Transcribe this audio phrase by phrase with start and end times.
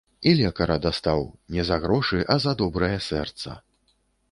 [0.29, 1.21] І лекара дастаў,
[1.57, 3.57] не за грошы, а за добрае сэрца.